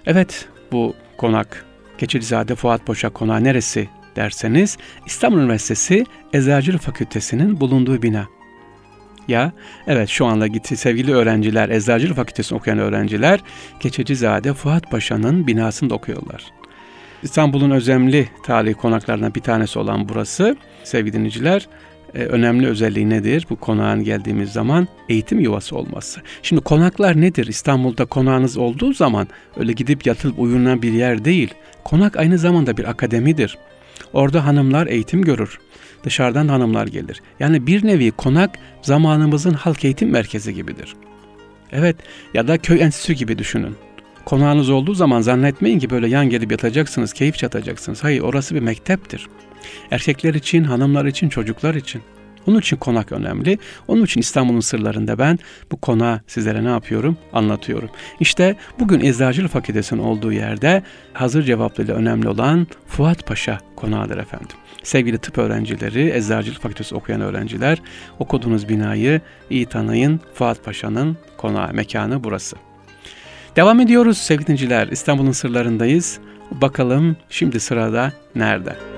Evet 0.06 0.48
bu 0.72 0.94
konak 1.16 1.64
Keçilizade 1.98 2.54
Fuat 2.54 2.86
Paşa 2.86 3.08
konağı 3.08 3.44
neresi 3.44 3.88
derseniz 4.16 4.78
İstanbul 5.06 5.38
Üniversitesi 5.38 6.04
Eczacılık 6.32 6.82
Fakültesi'nin 6.82 7.60
bulunduğu 7.60 8.02
bina. 8.02 8.26
Ya 9.28 9.52
evet 9.86 10.08
şu 10.08 10.26
anda 10.26 10.46
gitti 10.46 10.76
sevgili 10.76 11.14
öğrenciler, 11.14 11.68
Eczacılık 11.68 12.16
Fakültesi 12.16 12.54
okuyan 12.54 12.78
öğrenciler 12.78 13.40
Keçecizade 13.80 14.52
Fuat 14.52 14.90
Paşa'nın 14.90 15.46
binasında 15.46 15.94
okuyorlar. 15.94 16.44
İstanbul'un 17.22 17.70
önemli 17.70 18.28
tarihi 18.42 18.74
konaklarından 18.74 19.34
bir 19.34 19.40
tanesi 19.40 19.78
olan 19.78 20.08
burası 20.08 20.56
sevgili 20.84 21.12
dinleyiciler 21.12 21.68
e, 22.14 22.18
önemli 22.18 22.66
özelliği 22.66 23.10
nedir? 23.10 23.46
Bu 23.50 23.56
konağın 23.56 24.04
geldiğimiz 24.04 24.52
zaman 24.52 24.88
eğitim 25.08 25.40
yuvası 25.40 25.76
olması. 25.76 26.20
Şimdi 26.42 26.62
konaklar 26.62 27.20
nedir? 27.20 27.46
İstanbul'da 27.46 28.04
konağınız 28.04 28.56
olduğu 28.56 28.92
zaman 28.92 29.28
öyle 29.56 29.72
gidip 29.72 30.06
yatılıp 30.06 30.38
uyunan 30.38 30.82
bir 30.82 30.92
yer 30.92 31.24
değil. 31.24 31.54
Konak 31.84 32.16
aynı 32.16 32.38
zamanda 32.38 32.76
bir 32.76 32.84
akademidir. 32.84 33.58
Orada 34.12 34.46
hanımlar 34.46 34.86
eğitim 34.86 35.22
görür. 35.22 35.58
Dışarıdan 36.04 36.48
hanımlar 36.48 36.86
gelir. 36.86 37.22
Yani 37.40 37.66
bir 37.66 37.86
nevi 37.86 38.10
konak 38.10 38.50
zamanımızın 38.82 39.54
halk 39.54 39.84
eğitim 39.84 40.10
merkezi 40.10 40.54
gibidir. 40.54 40.94
Evet 41.72 41.96
ya 42.34 42.48
da 42.48 42.58
köy 42.58 42.82
enstitüsü 42.82 43.12
gibi 43.12 43.38
düşünün. 43.38 43.76
Konağınız 44.24 44.70
olduğu 44.70 44.94
zaman 44.94 45.20
zannetmeyin 45.20 45.78
ki 45.78 45.90
böyle 45.90 46.08
yan 46.08 46.30
gelip 46.30 46.52
yatacaksınız, 46.52 47.12
keyif 47.12 47.36
çatacaksınız. 47.36 48.04
Hayır 48.04 48.20
orası 48.20 48.54
bir 48.54 48.60
mekteptir. 48.60 49.28
Erkekler 49.90 50.34
için, 50.34 50.64
hanımlar 50.64 51.04
için, 51.04 51.28
çocuklar 51.28 51.74
için. 51.74 52.02
Onun 52.46 52.58
için 52.58 52.76
konak 52.76 53.12
önemli. 53.12 53.58
Onun 53.88 54.04
için 54.04 54.20
İstanbul'un 54.20 54.60
sırlarında 54.60 55.18
ben 55.18 55.38
bu 55.72 55.76
konağı 55.76 56.20
sizlere 56.26 56.64
ne 56.64 56.68
yapıyorum? 56.68 57.16
Anlatıyorum. 57.32 57.90
İşte 58.20 58.56
bugün 58.80 59.00
Eczacılık 59.00 59.50
Fakültesi'nin 59.50 60.00
olduğu 60.00 60.32
yerde 60.32 60.82
hazır 61.12 61.42
cevaplıyla 61.42 61.94
önemli 61.94 62.28
olan 62.28 62.66
Fuat 62.86 63.26
Paşa 63.26 63.60
konağıdır 63.76 64.18
efendim. 64.18 64.56
Sevgili 64.82 65.18
tıp 65.18 65.38
öğrencileri, 65.38 66.10
Eczacılık 66.10 66.62
Fakültesi 66.62 66.94
okuyan 66.94 67.20
öğrenciler, 67.20 67.78
okuduğunuz 68.18 68.68
binayı 68.68 69.20
iyi 69.50 69.66
tanıyın. 69.66 70.20
Fuat 70.34 70.64
Paşa'nın 70.64 71.16
konağı, 71.36 71.72
mekanı 71.72 72.24
burası. 72.24 72.56
Devam 73.56 73.80
ediyoruz 73.80 74.18
sevgili 74.18 74.46
dinleyiciler. 74.46 74.88
İstanbul'un 74.88 75.32
sırlarındayız. 75.32 76.18
Bakalım 76.50 77.16
şimdi 77.30 77.60
sırada 77.60 78.12
nerede? 78.34 78.95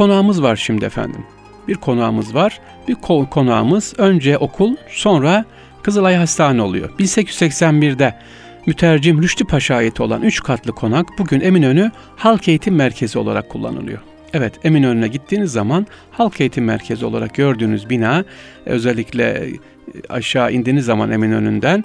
Konağımız 0.00 0.42
var 0.42 0.56
şimdi 0.56 0.84
efendim. 0.84 1.24
Bir 1.68 1.74
konağımız 1.74 2.34
var. 2.34 2.60
Bir 2.88 2.94
konağımız 3.30 3.94
önce 3.98 4.38
okul 4.38 4.76
sonra 4.88 5.44
Kızılay 5.82 6.16
Hastane 6.16 6.62
oluyor. 6.62 6.90
1881'de 6.98 8.14
mütercim 8.66 9.22
Rüştü 9.22 9.44
Paşa 9.44 9.74
ait 9.74 10.00
olan 10.00 10.22
3 10.22 10.42
katlı 10.42 10.72
konak 10.72 11.06
bugün 11.18 11.40
Eminönü 11.40 11.90
Halk 12.16 12.48
Eğitim 12.48 12.74
Merkezi 12.74 13.18
olarak 13.18 13.48
kullanılıyor. 13.48 13.98
Evet 14.32 14.54
Eminönü'ne 14.64 15.08
gittiğiniz 15.08 15.52
zaman 15.52 15.86
halk 16.10 16.40
eğitim 16.40 16.64
merkezi 16.64 17.04
olarak 17.04 17.34
gördüğünüz 17.34 17.90
bina 17.90 18.24
özellikle 18.66 19.48
aşağı 20.08 20.52
indiğiniz 20.52 20.84
zaman 20.84 21.10
Eminönü'nden 21.10 21.84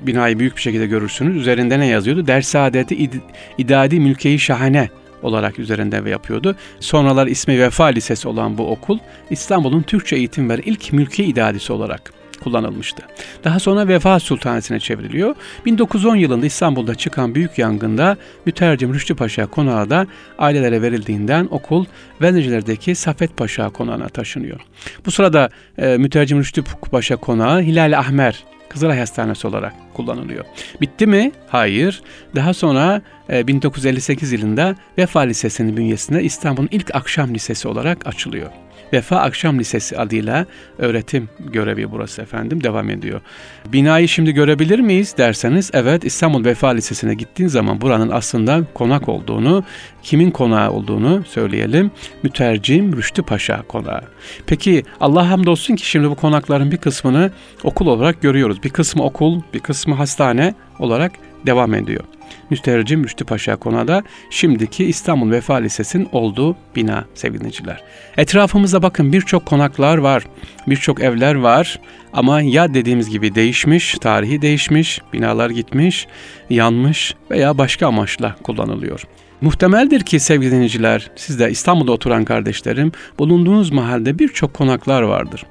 binayı 0.00 0.38
büyük 0.38 0.56
bir 0.56 0.60
şekilde 0.60 0.86
görürsünüz. 0.86 1.36
Üzerinde 1.36 1.78
ne 1.78 1.86
yazıyordu? 1.86 2.26
Dersadeti 2.26 2.96
İd 2.96 3.12
İdadi 3.58 4.00
Mülkeyi 4.00 4.38
Şahane 4.38 4.88
olarak 5.22 5.58
üzerinde 5.58 6.10
yapıyordu. 6.10 6.56
Sonralar 6.80 7.26
ismi 7.26 7.60
Vefa 7.60 7.84
Lisesi 7.84 8.28
olan 8.28 8.58
bu 8.58 8.70
okul 8.70 8.98
İstanbul'un 9.30 9.82
Türkçe 9.82 10.16
eğitim 10.16 10.50
veren 10.50 10.62
ilk 10.64 10.92
mülki 10.92 11.24
idadisi 11.24 11.72
olarak 11.72 12.12
kullanılmıştı. 12.42 13.02
Daha 13.44 13.58
sonra 13.58 13.88
Vefa 13.88 14.20
Sultanesi'ne 14.20 14.80
çevriliyor. 14.80 15.34
1910 15.66 16.16
yılında 16.16 16.46
İstanbul'da 16.46 16.94
çıkan 16.94 17.34
büyük 17.34 17.58
yangında 17.58 18.16
mütercim 18.46 18.94
Rüştü 18.94 19.14
Paşa 19.14 19.46
konağı 19.46 19.90
da 19.90 20.06
ailelere 20.38 20.82
verildiğinden 20.82 21.48
okul 21.50 21.84
Veneciler'deki 22.22 22.94
Safet 22.94 23.36
Paşa 23.36 23.68
konağına 23.68 24.08
taşınıyor. 24.08 24.60
Bu 25.06 25.10
sırada 25.10 25.50
e, 25.78 25.96
mütercim 25.96 26.38
Rüştü 26.38 26.62
Paşa 26.90 27.16
konağı 27.16 27.62
Hilal 27.62 27.98
Ahmer 27.98 28.44
Kızılay 28.72 28.98
Hastanesi 28.98 29.46
olarak 29.46 29.72
kullanılıyor. 29.94 30.44
Bitti 30.80 31.06
mi? 31.06 31.32
Hayır. 31.48 32.02
Daha 32.34 32.54
sonra 32.54 33.02
1958 33.28 34.32
e, 34.32 34.36
yılında 34.36 34.74
Vefa 34.98 35.20
Lisesi'nin 35.20 35.76
bünyesinde 35.76 36.22
İstanbul'un 36.22 36.68
ilk 36.70 36.94
akşam 36.94 37.34
lisesi 37.34 37.68
olarak 37.68 38.06
açılıyor. 38.06 38.50
Vefa 38.92 39.16
Akşam 39.16 39.58
Lisesi 39.58 39.98
adıyla 39.98 40.46
öğretim 40.78 41.28
görevi 41.38 41.90
burası 41.90 42.22
efendim 42.22 42.64
devam 42.64 42.90
ediyor. 42.90 43.20
Binayı 43.66 44.08
şimdi 44.08 44.32
görebilir 44.32 44.78
miyiz 44.78 45.14
derseniz 45.18 45.70
evet 45.74 46.04
İstanbul 46.04 46.44
Vefa 46.44 46.68
Lisesi'ne 46.68 47.14
gittiğin 47.14 47.48
zaman 47.48 47.80
buranın 47.80 48.10
aslında 48.10 48.64
konak 48.74 49.08
olduğunu, 49.08 49.64
kimin 50.02 50.30
konağı 50.30 50.70
olduğunu 50.70 51.24
söyleyelim. 51.24 51.90
Mütercim 52.22 52.96
Rüştü 52.96 53.22
Paşa 53.22 53.62
konağı. 53.62 54.02
Peki 54.46 54.84
Allah 55.00 55.30
hamdolsun 55.30 55.76
ki 55.76 55.88
şimdi 55.88 56.10
bu 56.10 56.14
konakların 56.14 56.70
bir 56.70 56.76
kısmını 56.76 57.30
okul 57.64 57.86
olarak 57.86 58.22
görüyoruz. 58.22 58.62
Bir 58.62 58.70
kısmı 58.70 59.02
okul, 59.02 59.42
bir 59.54 59.60
kısmı 59.60 59.94
hastane 59.94 60.54
olarak 60.78 61.12
devam 61.46 61.74
ediyor. 61.74 62.04
Müstercim 62.50 63.04
Rüştü 63.04 63.24
Paşa 63.24 63.56
Kona'da 63.56 64.02
şimdiki 64.30 64.84
İstanbul 64.84 65.30
Vefa 65.30 65.54
Lisesi'nin 65.54 66.08
olduğu 66.12 66.56
bina 66.76 67.04
sevgiliciler. 67.14 67.82
Etrafımızda 68.16 68.82
bakın 68.82 69.12
birçok 69.12 69.46
konaklar 69.46 69.98
var, 69.98 70.26
birçok 70.66 71.00
evler 71.00 71.34
var 71.34 71.80
ama 72.12 72.42
ya 72.42 72.74
dediğimiz 72.74 73.10
gibi 73.10 73.34
değişmiş, 73.34 73.94
tarihi 73.94 74.42
değişmiş, 74.42 75.00
binalar 75.12 75.50
gitmiş, 75.50 76.06
yanmış 76.50 77.14
veya 77.30 77.58
başka 77.58 77.86
amaçla 77.86 78.36
kullanılıyor. 78.42 79.02
Muhtemeldir 79.40 80.00
ki 80.00 80.20
sevgili 80.20 80.50
dinleyiciler, 80.50 81.10
siz 81.16 81.38
de 81.38 81.50
İstanbul'da 81.50 81.92
oturan 81.92 82.24
kardeşlerim, 82.24 82.92
bulunduğunuz 83.18 83.70
mahallede 83.70 84.18
birçok 84.18 84.54
konaklar 84.54 85.02
vardır. 85.02 85.44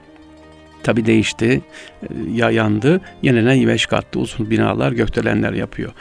Tabi 0.83 1.05
değişti, 1.05 1.61
ya 2.33 2.51
yandı, 2.51 3.01
yeniden 3.21 3.67
beş 3.67 3.85
katlı 3.85 4.19
uzun 4.19 4.50
binalar, 4.50 4.91
gökdelenler 4.91 5.53
yapıyor. 5.53 5.91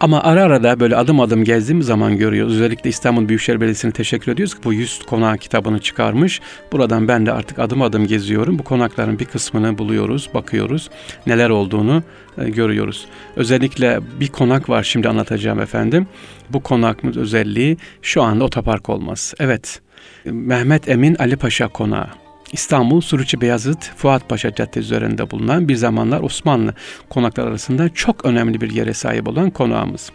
Ama 0.00 0.22
ara 0.22 0.42
ara 0.42 0.62
da 0.62 0.80
böyle 0.80 0.96
adım 0.96 1.20
adım 1.20 1.44
gezdiğim 1.44 1.82
zaman 1.82 2.18
görüyoruz. 2.18 2.54
Özellikle 2.54 2.90
İstanbul 2.90 3.28
Büyükşehir 3.28 3.60
Belediyesi'ne 3.60 3.92
teşekkür 3.92 4.32
ediyoruz 4.32 4.54
ki 4.54 4.60
bu 4.64 4.72
100 4.72 5.02
konak 5.06 5.40
kitabını 5.40 5.78
çıkarmış. 5.78 6.40
Buradan 6.72 7.08
ben 7.08 7.26
de 7.26 7.32
artık 7.32 7.58
adım 7.58 7.82
adım 7.82 8.06
geziyorum. 8.06 8.58
Bu 8.58 8.62
konakların 8.62 9.18
bir 9.18 9.24
kısmını 9.24 9.78
buluyoruz, 9.78 10.30
bakıyoruz. 10.34 10.90
Neler 11.26 11.50
olduğunu 11.50 12.02
e, 12.38 12.50
görüyoruz. 12.50 13.06
Özellikle 13.36 14.00
bir 14.20 14.28
konak 14.28 14.68
var 14.68 14.82
şimdi 14.82 15.08
anlatacağım 15.08 15.60
efendim. 15.60 16.06
Bu 16.50 16.62
konakın 16.62 17.14
özelliği 17.16 17.76
şu 18.02 18.22
anda 18.22 18.44
otopark 18.44 18.88
olması. 18.88 19.36
Evet, 19.40 19.80
Mehmet 20.24 20.88
Emin 20.88 21.14
Ali 21.14 21.36
Paşa 21.36 21.68
Konağı. 21.68 22.23
İstanbul 22.52 23.00
Suruçi 23.00 23.40
Beyazıt 23.40 23.90
Fuat 23.96 24.28
Paşa 24.28 24.54
Caddesi 24.54 24.80
üzerinde 24.80 25.30
bulunan 25.30 25.68
bir 25.68 25.76
zamanlar 25.76 26.20
Osmanlı 26.20 26.74
konaklar 27.10 27.46
arasında 27.46 27.88
çok 27.88 28.24
önemli 28.24 28.60
bir 28.60 28.70
yere 28.70 28.94
sahip 28.94 29.28
olan 29.28 29.50
konağımız. 29.50 30.10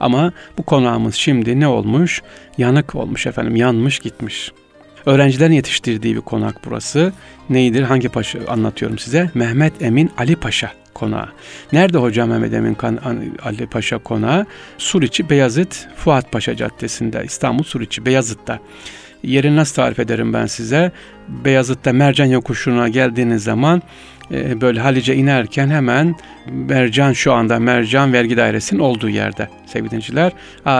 Ama 0.00 0.32
bu 0.58 0.62
konağımız 0.62 1.14
şimdi 1.14 1.60
ne 1.60 1.66
olmuş? 1.66 2.22
Yanık 2.58 2.94
olmuş 2.94 3.26
efendim, 3.26 3.56
yanmış 3.56 3.98
gitmiş. 3.98 4.52
Öğrencilerin 5.06 5.52
yetiştirdiği 5.52 6.16
bir 6.16 6.20
konak 6.20 6.56
burası. 6.64 7.12
Neydir? 7.50 7.82
Hangi 7.82 8.08
paşa 8.08 8.38
anlatıyorum 8.48 8.98
size? 8.98 9.30
Mehmet 9.34 9.82
Emin 9.82 10.10
Ali 10.18 10.36
Paşa 10.36 10.72
konağı. 10.94 11.28
Nerede 11.72 11.98
hocam 11.98 12.28
Mehmet 12.28 12.54
Emin 12.54 12.76
Ali 13.44 13.66
Paşa 13.66 13.98
konağı? 13.98 14.46
Suriçi 14.78 15.30
Beyazıt 15.30 15.88
Fuat 15.96 16.32
Paşa 16.32 16.56
Caddesi'nde. 16.56 17.24
İstanbul 17.24 17.64
Suriçi 17.64 18.06
Beyazıt'ta. 18.06 18.58
Yerini 19.22 19.56
nasıl 19.56 19.74
tarif 19.74 19.98
ederim 19.98 20.32
ben 20.32 20.46
size? 20.46 20.92
Beyazıt'ta 21.28 21.92
Mercan 21.92 22.26
Yokuşu'na 22.26 22.88
geldiğiniz 22.88 23.44
zaman 23.44 23.82
e, 24.30 24.60
böyle 24.60 24.80
Halice 24.80 25.14
inerken 25.14 25.70
hemen 25.70 26.14
Mercan 26.50 27.12
şu 27.12 27.32
anda 27.32 27.58
Mercan 27.58 28.12
Vergi 28.12 28.36
Dairesi'nin 28.36 28.80
olduğu 28.80 29.08
yerde 29.08 29.48
sevgili 29.66 29.90
dinleyiciler. 29.90 30.32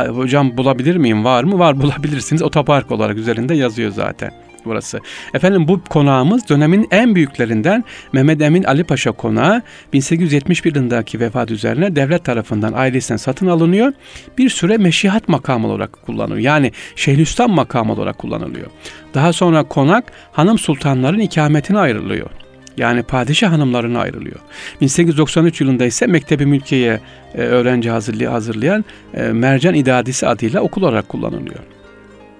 hocam 0.08 0.56
bulabilir 0.56 0.96
miyim? 0.96 1.24
Var 1.24 1.44
mı? 1.44 1.58
Var 1.58 1.80
bulabilirsiniz. 1.80 2.42
Otopark 2.42 2.90
olarak 2.90 3.16
üzerinde 3.16 3.54
yazıyor 3.54 3.90
zaten 3.90 4.51
burası. 4.64 5.00
Efendim 5.34 5.68
bu 5.68 5.80
konağımız 5.84 6.48
dönemin 6.48 6.88
en 6.90 7.14
büyüklerinden 7.14 7.84
Mehmet 8.12 8.42
Emin 8.42 8.64
Ali 8.64 8.84
Paşa 8.84 9.12
konağı 9.12 9.62
1871 9.92 10.74
yılındaki 10.74 11.20
vefat 11.20 11.50
üzerine 11.50 11.96
devlet 11.96 12.24
tarafından 12.24 12.72
ailesinden 12.72 13.16
satın 13.16 13.46
alınıyor. 13.46 13.92
Bir 14.38 14.50
süre 14.50 14.76
meşihat 14.76 15.28
makamı 15.28 15.68
olarak 15.68 16.02
kullanılıyor. 16.02 16.40
Yani 16.40 16.72
Şeyhülislam 16.96 17.50
makamı 17.50 17.92
olarak 17.92 18.18
kullanılıyor. 18.18 18.66
Daha 19.14 19.32
sonra 19.32 19.62
konak 19.62 20.12
hanım 20.32 20.58
sultanların 20.58 21.18
ikametine 21.18 21.78
ayrılıyor. 21.78 22.30
Yani 22.76 23.02
padişah 23.02 23.52
hanımlarına 23.52 24.00
ayrılıyor. 24.00 24.36
1893 24.80 25.60
yılında 25.60 25.84
ise 25.84 26.06
Mektebi 26.06 26.46
Mülkiye'ye 26.46 27.00
e, 27.34 27.38
öğrenci 27.38 27.90
hazırlayan 28.26 28.84
e, 29.14 29.22
Mercan 29.22 29.74
İdadisi 29.74 30.26
adıyla 30.26 30.60
okul 30.60 30.82
olarak 30.82 31.08
kullanılıyor. 31.08 31.60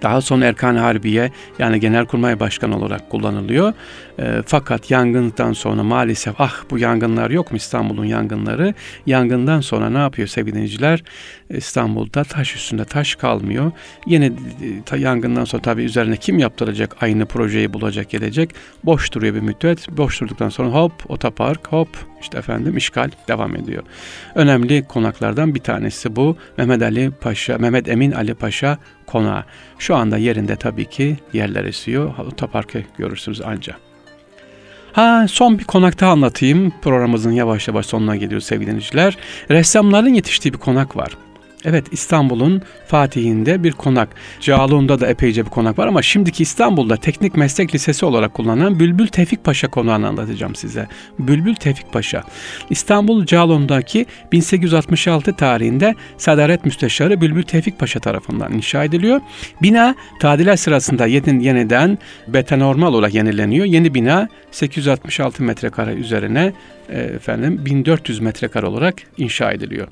Daha 0.03 0.21
sonra 0.21 0.45
Erkan 0.45 0.77
Harbiye 0.77 1.33
yani 1.59 1.81
Genelkurmay 1.81 2.41
Başkanı 2.41 2.77
olarak 2.77 3.11
kullanılıyor. 3.11 3.73
E, 4.19 4.43
fakat 4.47 4.91
yangından 4.91 5.53
sonra 5.53 5.83
maalesef 5.83 6.35
ah 6.39 6.55
bu 6.71 6.79
yangınlar 6.79 7.31
yok 7.31 7.51
mu 7.51 7.57
İstanbul'un 7.57 8.05
yangınları? 8.05 8.75
Yangından 9.07 9.61
sonra 9.61 9.91
ne 9.91 9.99
yapıyor 9.99 10.29
sevgili 10.29 10.55
dinleyiciler? 10.55 11.03
İstanbul'da 11.51 12.25
taş 12.25 12.57
üstünde 12.57 12.85
taş 12.85 13.15
kalmıyor. 13.15 13.73
Yine 14.07 14.33
ta, 14.87 14.97
yangından 14.97 15.45
sonra 15.45 15.63
tabii 15.63 15.83
üzerine 15.83 16.17
kim 16.17 16.39
yaptıracak 16.39 16.97
aynı 17.01 17.27
projeyi 17.27 17.73
bulacak 17.73 18.11
gelecek. 18.11 18.55
Boş 18.85 19.13
duruyor 19.13 19.35
bir 19.35 19.41
müddet. 19.41 19.89
Boş 19.91 20.21
durduktan 20.21 20.49
sonra 20.49 20.69
hop 20.69 20.93
otopark 21.09 21.69
hop 21.69 21.89
işte 22.23 22.39
efendim 22.39 22.77
işgal 22.77 23.11
devam 23.29 23.57
ediyor. 23.57 23.83
Önemli 24.35 24.85
konaklardan 24.85 25.55
bir 25.55 25.61
tanesi 25.61 26.17
bu. 26.17 26.37
Mehmet 26.59 26.83
Ali 26.83 27.11
Paşa, 27.11 27.59
Mehmet 27.59 27.89
Emin 27.89 28.13
Ali 28.13 28.35
Paşa 28.35 28.79
konağı. 29.07 29.45
Şu 29.79 29.97
anda 29.97 30.19
yerinde 30.19 30.57
tabii 30.57 30.85
ki 30.85 31.17
yerler 31.33 31.65
esiyor. 31.65 32.19
Otoparkı 32.19 32.83
görürsünüz 32.99 33.41
ancak. 33.45 33.77
Ha 34.93 35.27
son 35.29 35.59
bir 35.59 35.65
konakta 35.65 36.07
anlatayım. 36.07 36.73
Programımızın 36.83 37.31
yavaş 37.31 37.69
yavaş 37.69 37.87
sonuna 37.87 38.17
geliyor 38.17 38.41
sevgili 38.41 38.67
dinleyiciler. 38.67 39.19
Ressamların 39.51 40.15
yetiştiği 40.15 40.53
bir 40.53 40.59
konak 40.59 40.97
var. 40.97 41.17
Evet 41.65 41.87
İstanbul'un 41.91 42.63
Fatih'inde 42.87 43.63
bir 43.63 43.73
konak. 43.73 44.09
Cağaloğlu'nda 44.41 45.01
da 45.01 45.07
epeyce 45.07 45.45
bir 45.45 45.51
konak 45.51 45.79
var 45.79 45.87
ama 45.87 46.03
şimdiki 46.03 46.43
İstanbul'da 46.43 46.97
Teknik 46.97 47.37
Meslek 47.37 47.75
Lisesi 47.75 48.07
olarak 48.07 48.35
kullanılan 48.35 48.81
Bülbül 48.81 49.07
Tevfik 49.07 49.45
Paşa 49.45 49.69
konağını 49.69 50.09
anlatacağım 50.09 50.55
size. 50.55 50.89
Bülbül 51.19 51.55
Tevfik 51.55 51.93
Paşa. 51.93 52.25
İstanbul 52.71 53.27
Cağaloğlu'ndaki 53.27 54.07
1866 54.33 55.37
tarihinde 55.37 55.95
Sadaret 56.19 56.65
Müsteşarı 56.65 57.21
Bülbül 57.21 57.43
Tevfik 57.43 57.79
Paşa 57.79 58.01
tarafından 58.01 58.53
inşa 58.53 58.85
ediliyor. 58.85 59.21
Bina 59.63 59.95
tadilat 60.21 60.61
sırasında 60.61 61.07
yeniden 61.07 61.99
betanormal 62.29 62.95
olarak 62.95 63.15
yenileniyor. 63.15 63.67
Yeni 63.67 63.95
bina 63.95 64.29
866 64.51 65.43
metrekare 65.43 65.93
üzerine 65.93 66.53
efendim 66.99 67.65
1400 67.65 68.21
metrekare 68.21 68.67
olarak 68.67 68.95
inşa 69.17 69.53
ediliyor. 69.53 69.89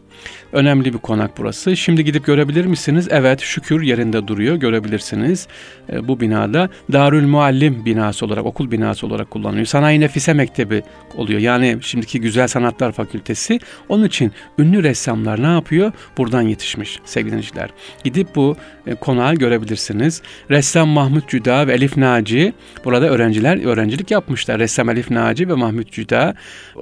Önemli 0.52 0.92
bir 0.92 0.98
konak 0.98 1.38
burası. 1.38 1.76
Şimdi 1.76 2.04
gidip 2.04 2.24
görebilir 2.24 2.64
misiniz? 2.64 3.08
Evet 3.10 3.40
şükür 3.40 3.82
yerinde 3.82 4.28
duruyor 4.28 4.56
görebilirsiniz. 4.56 5.48
E, 5.92 6.08
bu 6.08 6.20
binada 6.20 6.68
Darül 6.92 7.26
Muallim 7.26 7.84
binası 7.84 8.26
olarak 8.26 8.46
okul 8.46 8.70
binası 8.70 9.06
olarak 9.06 9.30
kullanılıyor. 9.30 9.66
Sanayi 9.66 10.00
Nefise 10.00 10.32
Mektebi 10.32 10.82
oluyor. 11.16 11.40
Yani 11.40 11.78
şimdiki 11.80 12.20
Güzel 12.20 12.48
Sanatlar 12.48 12.92
Fakültesi. 12.92 13.58
Onun 13.88 14.04
için 14.04 14.32
ünlü 14.58 14.82
ressamlar 14.82 15.42
ne 15.42 15.46
yapıyor? 15.46 15.92
Buradan 16.18 16.42
yetişmiş 16.42 16.98
sevgili 17.04 17.30
dinleyiciler. 17.30 17.70
Gidip 18.04 18.36
bu 18.36 18.56
e, 18.86 18.94
konağı 18.94 19.34
görebilirsiniz. 19.34 20.22
Ressam 20.50 20.88
Mahmut 20.88 21.28
Cüda 21.28 21.66
ve 21.66 21.72
Elif 21.72 21.96
Naci 21.96 22.52
burada 22.84 23.08
öğrenciler 23.08 23.64
öğrencilik 23.64 24.10
yapmışlar. 24.10 24.58
Ressam 24.58 24.90
Elif 24.90 25.10
Naci 25.10 25.48
ve 25.48 25.54
Mahmut 25.54 25.92
Cüda 25.92 26.34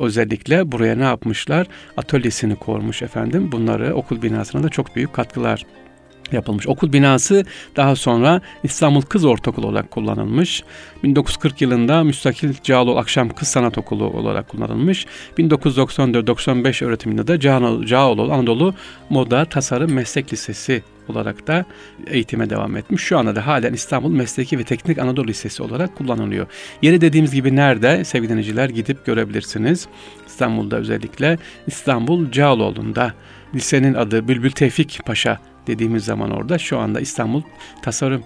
özellikle 0.09 0.73
buraya 0.73 0.97
ne 0.97 1.05
yapmışlar? 1.05 1.67
Atölyesini 1.97 2.57
kormuş 2.57 3.03
efendim. 3.03 3.53
Bunları 3.53 3.95
okul 3.95 4.23
binasına 4.23 4.63
da 4.63 4.69
çok 4.69 4.97
büyük 4.97 5.13
katkılar 5.13 5.67
yapılmış. 6.33 6.69
Okul 6.69 6.93
binası 6.93 7.45
daha 7.77 7.97
sonra 7.97 8.41
İstanbul 8.63 9.03
Kız 9.03 9.25
Ortaokulu 9.25 9.67
olarak 9.67 9.91
kullanılmış. 9.91 10.63
1940 11.03 11.61
yılında 11.61 12.05
Müstakil 12.05 12.55
Cağaloğlu 12.63 12.99
Akşam 12.99 13.29
Kız 13.29 13.49
Sanat 13.49 13.79
Okulu 13.79 14.05
olarak 14.05 14.49
kullanılmış. 14.49 15.07
1994-95 15.39 16.85
öğretiminde 16.85 17.27
de 17.27 17.41
Cağaloğlu 17.87 18.33
Anadolu 18.33 18.75
Moda 19.11 19.45
Tasarım 19.45 19.93
Meslek 19.93 20.33
Lisesi 20.33 20.83
olarak 21.09 21.47
da 21.47 21.65
eğitime 22.07 22.51
devam 22.51 22.77
etmiş. 22.77 23.03
Şu 23.03 23.19
anda 23.19 23.37
da 23.37 23.47
halen 23.47 23.73
İstanbul 23.73 24.11
Mesleki 24.11 24.59
ve 24.59 24.65
Teknik 24.65 24.99
Anadolu 24.99 25.27
Lisesi 25.27 25.63
olarak 25.63 25.97
kullanılıyor. 25.97 26.47
Yeri 26.83 27.01
dediğimiz 27.01 27.35
gibi 27.35 27.57
nerede 27.57 28.05
sevgili 28.05 28.31
dinleyiciler 28.31 28.69
gidip 28.69 29.07
görebilirsiniz. 29.07 29.89
İstanbul'da 30.27 30.77
özellikle 30.77 31.39
İstanbul 31.67 32.31
Cağaloğlu'nda 32.31 33.15
lisenin 33.55 33.95
adı 33.95 34.29
Bülbül 34.29 34.51
Tevfik 34.51 35.01
Paşa 35.07 35.39
dediğimiz 35.69 36.05
zaman 36.05 36.31
orada 36.31 36.59
şu 36.59 36.79
anda 36.79 37.01
İstanbul 37.01 37.43
Tasarım 37.83 38.23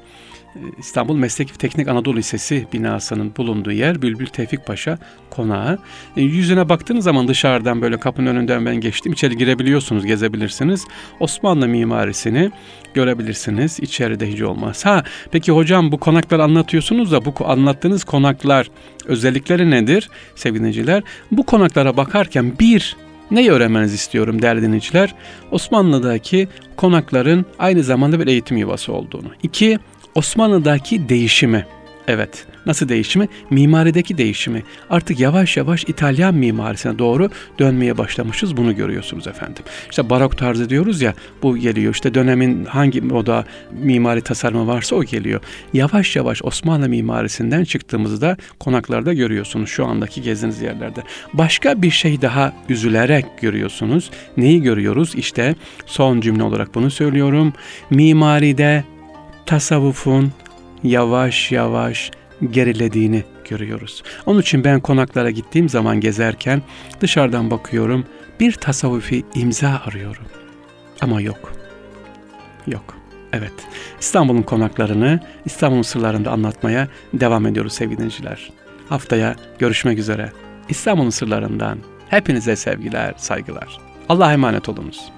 İstanbul 0.78 1.16
Meslek 1.16 1.58
Teknik 1.58 1.88
Anadolu 1.88 2.16
Lisesi 2.16 2.66
binasının 2.72 3.32
bulunduğu 3.36 3.72
yer 3.72 4.02
Bülbül 4.02 4.26
Tevfik 4.26 4.66
Paşa 4.66 4.98
konağı. 5.30 5.78
E, 6.16 6.22
yüzüne 6.22 6.68
baktığınız 6.68 7.04
zaman 7.04 7.28
dışarıdan 7.28 7.82
böyle 7.82 8.00
kapının 8.00 8.26
önünden 8.26 8.66
ben 8.66 8.76
geçtim. 8.76 9.12
İçeri 9.12 9.36
girebiliyorsunuz, 9.36 10.06
gezebilirsiniz. 10.06 10.84
Osmanlı 11.20 11.68
mimarisini 11.68 12.50
görebilirsiniz. 12.94 13.80
İçeride 13.80 14.32
hiç 14.32 14.42
olmaz. 14.42 14.86
Ha 14.86 15.04
peki 15.30 15.52
hocam 15.52 15.92
bu 15.92 15.98
konaklar 15.98 16.38
anlatıyorsunuz 16.38 17.12
da 17.12 17.24
bu 17.24 17.34
anlattığınız 17.44 18.04
konaklar 18.04 18.70
özellikleri 19.06 19.70
nedir 19.70 20.10
sevgili 20.34 20.58
dinleyiciler? 20.58 21.02
Bu 21.30 21.46
konaklara 21.46 21.96
bakarken 21.96 22.58
bir 22.58 22.96
Neyi 23.32 23.50
öğrenmenizi 23.52 23.94
istiyorum 23.94 24.42
değerli 24.42 24.62
dinleyiciler? 24.62 25.14
Osmanlı'daki 25.50 26.48
konakların 26.76 27.46
aynı 27.58 27.82
zamanda 27.82 28.20
bir 28.20 28.26
eğitim 28.26 28.56
yuvası 28.56 28.92
olduğunu. 28.92 29.28
İki, 29.42 29.78
Osmanlı'daki 30.14 31.08
değişimi. 31.08 31.66
Evet, 32.08 32.46
nasıl 32.66 32.88
değişimi? 32.88 33.28
Mimarideki 33.50 34.18
değişimi. 34.18 34.62
Artık 34.90 35.20
yavaş 35.20 35.56
yavaş 35.56 35.84
İtalyan 35.84 36.34
mimarisine 36.34 36.98
doğru 36.98 37.30
dönmeye 37.58 37.98
başlamışız. 37.98 38.56
Bunu 38.56 38.76
görüyorsunuz 38.76 39.26
efendim. 39.26 39.62
İşte 39.90 40.10
barok 40.10 40.38
tarzı 40.38 40.70
diyoruz 40.70 41.02
ya 41.02 41.14
bu 41.42 41.56
geliyor. 41.56 41.94
İşte 41.94 42.14
dönemin 42.14 42.64
hangi 42.64 43.00
moda 43.00 43.44
mimari 43.72 44.20
tasarımı 44.20 44.66
varsa 44.66 44.96
o 44.96 45.04
geliyor. 45.04 45.40
Yavaş 45.72 46.16
yavaş 46.16 46.42
Osmanlı 46.42 46.88
mimarisinden 46.88 47.64
çıktığımızda 47.64 48.36
konaklarda 48.60 49.12
görüyorsunuz 49.12 49.68
şu 49.68 49.86
andaki 49.86 50.22
gezdiğiniz 50.22 50.60
yerlerde. 50.60 51.02
Başka 51.32 51.82
bir 51.82 51.90
şey 51.90 52.22
daha 52.22 52.52
üzülerek 52.68 53.26
görüyorsunuz. 53.40 54.10
Neyi 54.36 54.62
görüyoruz? 54.62 55.14
İşte 55.14 55.54
son 55.86 56.20
cümle 56.20 56.42
olarak 56.42 56.74
bunu 56.74 56.90
söylüyorum. 56.90 57.52
Mimaride 57.90 58.84
tasavvufun 59.46 60.32
yavaş 60.84 61.52
yavaş 61.52 62.10
gerilediğini 62.50 63.24
görüyoruz. 63.48 64.02
Onun 64.26 64.40
için 64.40 64.64
ben 64.64 64.80
konaklara 64.80 65.30
gittiğim 65.30 65.68
zaman 65.68 66.00
gezerken 66.00 66.62
dışarıdan 67.00 67.50
bakıyorum 67.50 68.04
bir 68.40 68.52
tasavvufi 68.52 69.24
imza 69.34 69.82
arıyorum. 69.86 70.24
Ama 71.00 71.20
yok. 71.20 71.52
Yok. 72.66 72.94
Evet. 73.32 73.52
İstanbul'un 74.00 74.42
konaklarını 74.42 75.20
İstanbul'un 75.44 75.82
sırlarında 75.82 76.30
anlatmaya 76.30 76.88
devam 77.14 77.46
ediyoruz 77.46 77.72
sevgili 77.72 77.96
dinleyiciler. 77.96 78.52
Haftaya 78.88 79.36
görüşmek 79.58 79.98
üzere. 79.98 80.32
İstanbul'un 80.68 81.10
sırlarından 81.10 81.78
hepinize 82.08 82.56
sevgiler, 82.56 83.14
saygılar. 83.16 83.78
Allah'a 84.08 84.32
emanet 84.32 84.68
olunuz. 84.68 85.12